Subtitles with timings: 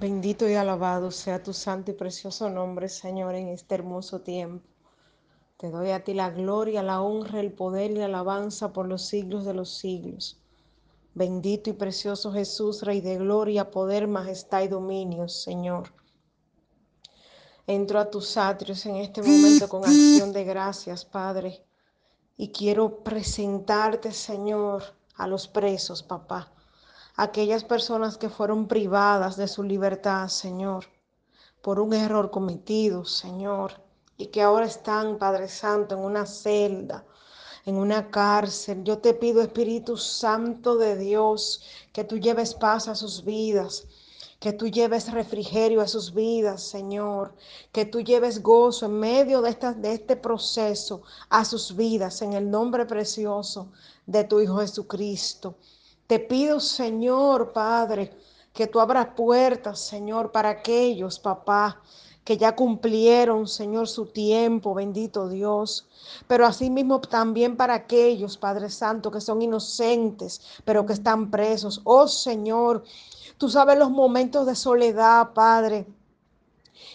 [0.00, 4.66] Bendito y alabado sea tu santo y precioso nombre, Señor, en este hermoso tiempo.
[5.58, 9.02] Te doy a ti la gloria, la honra, el poder y la alabanza por los
[9.02, 10.40] siglos de los siglos.
[11.12, 15.92] Bendito y precioso Jesús, Rey de gloria, poder, majestad y dominio, Señor.
[17.66, 21.62] Entro a tus atrios en este momento con acción de gracias, Padre.
[22.38, 24.82] Y quiero presentarte, Señor,
[25.16, 26.50] a los presos, papá
[27.22, 30.86] aquellas personas que fueron privadas de su libertad, Señor,
[31.60, 33.72] por un error cometido, Señor,
[34.16, 37.04] y que ahora están, Padre Santo, en una celda,
[37.66, 38.84] en una cárcel.
[38.84, 41.62] Yo te pido, Espíritu Santo de Dios,
[41.92, 43.86] que tú lleves paz a sus vidas,
[44.38, 47.34] que tú lleves refrigerio a sus vidas, Señor,
[47.70, 52.50] que tú lleves gozo en medio de, de este proceso a sus vidas, en el
[52.50, 53.70] nombre precioso
[54.06, 55.56] de tu Hijo Jesucristo.
[56.10, 58.10] Te pido, Señor Padre,
[58.52, 61.80] que tú abras puertas, Señor, para aquellos, papá,
[62.24, 65.88] que ya cumplieron, Señor, su tiempo, bendito Dios.
[66.26, 71.80] Pero asimismo también para aquellos, Padre Santo, que son inocentes, pero que están presos.
[71.84, 72.82] Oh Señor,
[73.38, 75.86] tú sabes los momentos de soledad, Padre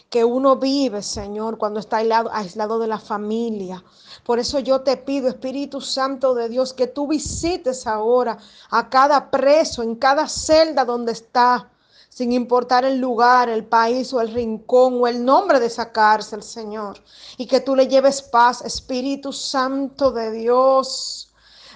[0.10, 3.84] que uno vive, Señor, cuando está aislado, aislado de la familia.
[4.24, 8.38] Por eso yo te pido, Espíritu Santo de Dios, que tú visites ahora
[8.70, 11.70] a cada preso, en cada celda donde está,
[12.10, 16.44] sin importar el lugar, el país o el rincón o el nombre de esa cárcel,
[16.44, 16.98] Señor.
[17.38, 21.34] Y que tú le lleves paz, Espíritu Santo de Dios.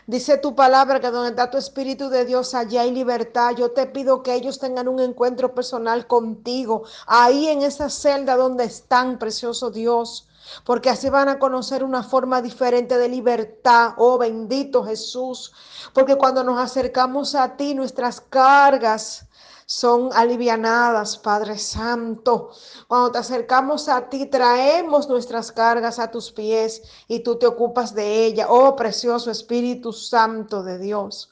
[0.10, 3.52] Dice tu palabra que donde está tu Espíritu de Dios, allá hay libertad.
[3.56, 8.64] Yo te pido que ellos tengan un encuentro personal contigo, ahí en esa celda donde
[8.64, 10.28] están, precioso Dios.
[10.64, 13.94] Porque así van a conocer una forma diferente de libertad.
[13.98, 15.54] Oh bendito Jesús.
[15.94, 19.29] Porque cuando nos acercamos a ti, nuestras cargas
[19.70, 22.50] son alivianadas, Padre Santo.
[22.88, 27.94] Cuando te acercamos a ti, traemos nuestras cargas a tus pies y tú te ocupas
[27.94, 28.48] de ella.
[28.50, 31.32] Oh, precioso Espíritu Santo de Dios.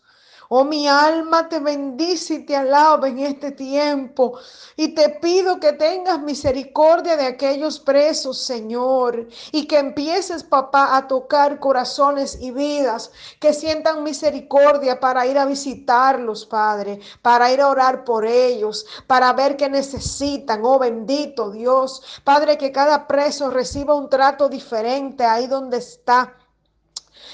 [0.49, 4.39] Oh, mi alma te bendice y te alaba en este tiempo.
[4.77, 9.27] Y te pido que tengas misericordia de aquellos presos, Señor.
[9.51, 13.11] Y que empieces, papá, a tocar corazones y vidas.
[13.41, 17.01] Que sientan misericordia para ir a visitarlos, Padre.
[17.21, 18.85] Para ir a orar por ellos.
[19.05, 20.63] Para ver qué necesitan.
[20.63, 22.01] Oh, bendito Dios.
[22.23, 26.33] Padre, que cada preso reciba un trato diferente ahí donde está.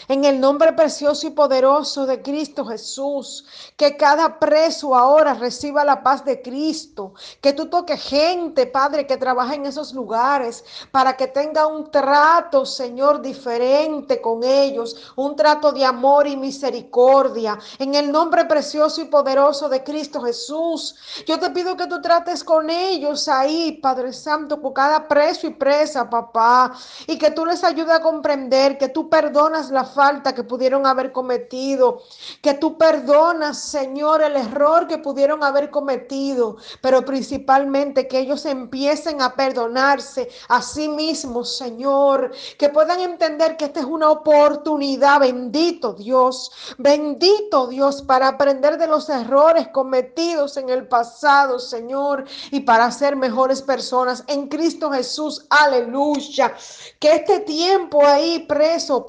[0.07, 3.45] En el nombre precioso y poderoso de Cristo Jesús,
[3.77, 7.13] que cada preso ahora reciba la paz de Cristo.
[7.41, 12.66] Que tú toques gente, Padre, que trabaja en esos lugares para que tenga un trato,
[12.66, 15.13] Señor, diferente con ellos.
[15.16, 17.57] Un trato de amor y misericordia.
[17.79, 20.95] En el nombre precioso y poderoso de Cristo Jesús,
[21.25, 25.51] yo te pido que tú trates con ellos ahí, Padre Santo, por cada preso y
[25.51, 26.73] presa, papá.
[27.07, 31.11] Y que tú les ayudes a comprender que tú perdonas la falta que pudieron haber
[31.11, 32.03] cometido,
[32.41, 39.22] que tú perdonas, Señor, el error que pudieron haber cometido, pero principalmente que ellos empiecen
[39.22, 45.94] a perdonarse a sí mismos, Señor, que puedan entender que esta es una oportunidad, bendito
[45.94, 52.91] Dios, bendito Dios, para aprender de los errores cometidos en el pasado, Señor, y para
[52.91, 56.53] ser mejores personas en Cristo Jesús, aleluya.
[57.00, 59.06] Que este tiempo ahí preso,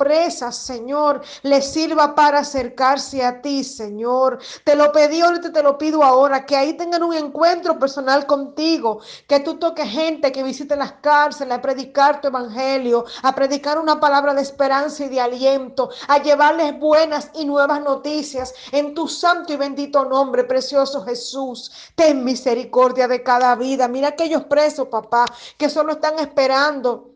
[0.55, 4.39] Señor, les sirva para acercarse a ti, Señor.
[4.65, 9.01] Te lo pedí ahorita, te lo pido ahora, que ahí tengan un encuentro personal contigo,
[9.27, 14.01] que tú toques gente que visite las cárceles a predicar tu evangelio, a predicar una
[14.01, 19.53] palabra de esperanza y de aliento, a llevarles buenas y nuevas noticias en tu santo
[19.53, 21.71] y bendito nombre, precioso Jesús.
[21.95, 23.89] Ten misericordia de cada vida.
[23.89, 25.25] Mira aquellos presos, papá,
[25.57, 27.14] que solo están esperando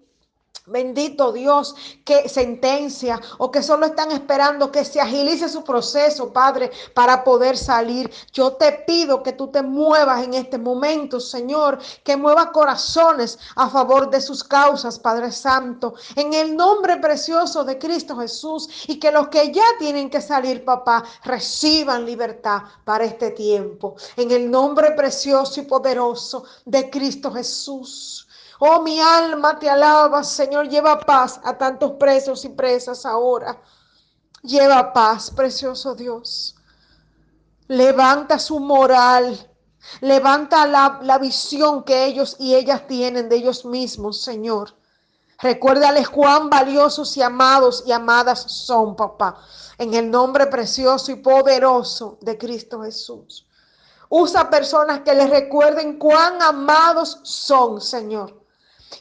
[0.68, 1.74] Bendito Dios,
[2.04, 7.56] que sentencia o que solo están esperando que se agilice su proceso, Padre, para poder
[7.56, 8.10] salir.
[8.32, 13.70] Yo te pido que tú te muevas en este momento, Señor, que mueva corazones a
[13.70, 19.10] favor de sus causas, Padre Santo, en el nombre precioso de Cristo Jesús y que
[19.10, 23.96] los que ya tienen que salir, papá, reciban libertad para este tiempo.
[24.16, 28.27] En el nombre precioso y poderoso de Cristo Jesús.
[28.60, 30.68] Oh, mi alma te alaba, Señor.
[30.68, 33.60] Lleva paz a tantos presos y presas ahora.
[34.42, 36.56] Lleva paz, precioso Dios.
[37.68, 39.48] Levanta su moral.
[40.00, 44.74] Levanta la, la visión que ellos y ellas tienen de ellos mismos, Señor.
[45.40, 49.40] Recuérdales cuán valiosos y amados y amadas son, papá,
[49.78, 53.46] en el nombre precioso y poderoso de Cristo Jesús.
[54.08, 58.47] Usa personas que les recuerden cuán amados son, Señor.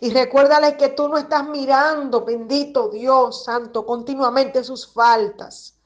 [0.02, 5.77] Y recuérdale que tú no estás mirando, bendito Dios Santo, continuamente sus faltas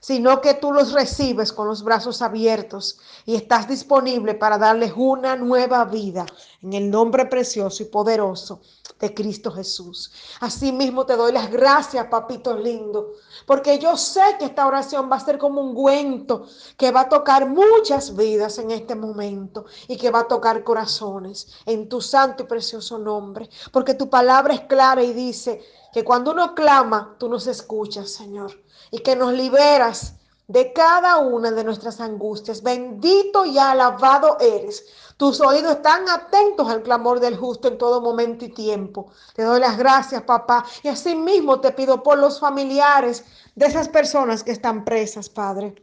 [0.00, 5.36] sino que tú los recibes con los brazos abiertos y estás disponible para darles una
[5.36, 6.26] nueva vida
[6.62, 8.60] en el nombre precioso y poderoso
[8.98, 10.12] de Cristo Jesús.
[10.40, 13.12] Asimismo te doy las gracias, papito lindo,
[13.46, 16.46] porque yo sé que esta oración va a ser como un ungüento
[16.76, 21.48] que va a tocar muchas vidas en este momento y que va a tocar corazones
[21.66, 25.62] en tu santo y precioso nombre, porque tu palabra es clara y dice
[25.96, 28.52] que cuando uno clama, tú nos escuchas, Señor
[28.90, 30.14] y que nos liberas
[30.48, 32.62] de cada una de nuestras angustias.
[32.62, 34.84] Bendito y alabado eres.
[35.16, 39.10] Tus oídos están atentos al clamor del justo en todo momento y tiempo.
[39.34, 40.64] Te doy las gracias, papá.
[40.82, 45.74] Y asimismo te pido por los familiares de esas personas que están presas, Padre.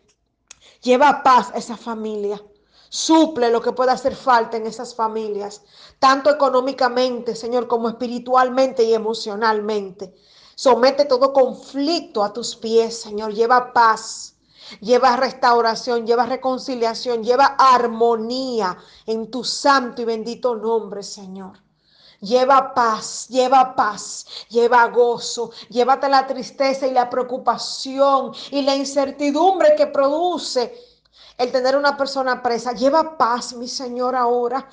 [0.81, 2.41] Lleva paz a esa familia.
[2.95, 5.63] Suple lo que pueda hacer falta en esas familias,
[5.97, 10.13] tanto económicamente, Señor, como espiritualmente y emocionalmente.
[10.53, 13.33] Somete todo conflicto a tus pies, Señor.
[13.33, 14.35] Lleva paz,
[14.79, 21.63] lleva restauración, lleva reconciliación, lleva armonía en tu santo y bendito nombre, Señor.
[22.19, 29.73] Lleva paz, lleva paz, lleva gozo, llévate la tristeza y la preocupación y la incertidumbre
[29.75, 30.92] que produce
[31.37, 32.73] el tener una persona presa.
[32.73, 34.67] Lleva paz, mi Señor, ahora.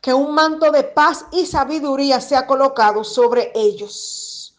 [0.00, 4.54] Que un manto de paz y sabiduría sea colocado sobre ellos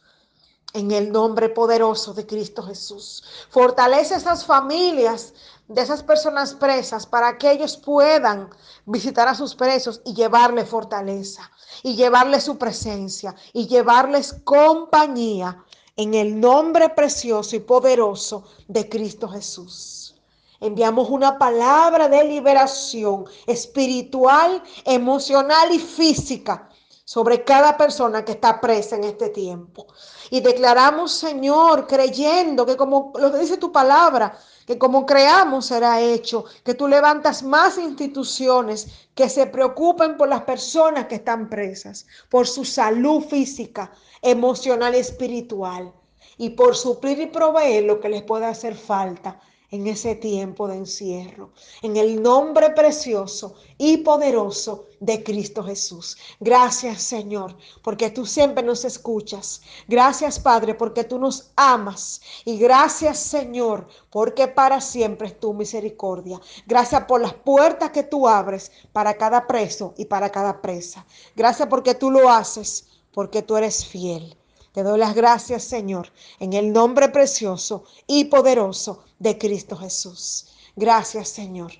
[0.73, 3.23] en el nombre poderoso de Cristo Jesús.
[3.49, 5.33] Fortalece esas familias
[5.67, 8.49] de esas personas presas para que ellos puedan
[8.85, 11.49] visitar a sus presos y llevarle fortaleza
[11.83, 15.63] y llevarle su presencia y llevarles compañía
[15.95, 20.06] en el nombre precioso y poderoso de Cristo Jesús.
[20.59, 26.69] Enviamos una palabra de liberación espiritual, emocional y física
[27.05, 29.87] sobre cada persona que está presa en este tiempo.
[30.29, 36.01] Y declaramos, Señor, creyendo que como lo que dice tu palabra, que como creamos será
[36.01, 42.07] hecho, que tú levantas más instituciones que se preocupen por las personas que están presas,
[42.29, 45.93] por su salud física, emocional y espiritual,
[46.37, 49.39] y por suplir y proveer lo que les pueda hacer falta
[49.69, 51.51] en ese tiempo de encierro.
[51.81, 56.17] En el nombre precioso y poderoso de Cristo Jesús.
[56.39, 59.61] Gracias Señor, porque tú siempre nos escuchas.
[59.87, 62.21] Gracias Padre, porque tú nos amas.
[62.45, 66.39] Y gracias Señor, porque para siempre es tu misericordia.
[66.65, 71.05] Gracias por las puertas que tú abres para cada preso y para cada presa.
[71.35, 74.37] Gracias porque tú lo haces, porque tú eres fiel.
[74.77, 80.49] Te doy las gracias, Señor, en el nombre precioso y poderoso de Cristo Jesús.
[80.75, 81.71] Gracias, Señor,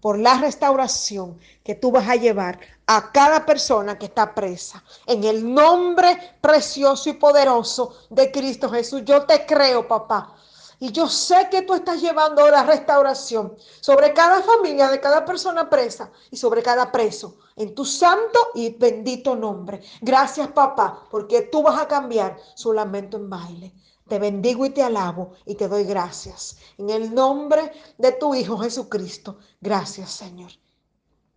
[0.00, 4.82] por la restauración que tú vas a llevar a cada persona que está presa.
[5.06, 9.02] En el nombre precioso y poderoso de Cristo Jesús.
[9.04, 10.34] Yo te creo, papá.
[10.78, 15.70] Y yo sé que tú estás llevando la restauración sobre cada familia de cada persona
[15.70, 17.38] presa y sobre cada preso.
[17.56, 19.80] En tu santo y bendito nombre.
[20.02, 23.74] Gracias, papá, porque tú vas a cambiar su lamento en baile.
[24.06, 26.58] Te bendigo y te alabo y te doy gracias.
[26.78, 29.38] En el nombre de tu Hijo Jesucristo.
[29.60, 30.52] Gracias, Señor.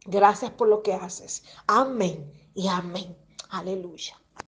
[0.06, 1.44] Gracias por lo que haces.
[1.66, 3.18] Amén y amén.
[3.50, 4.20] Aleluya.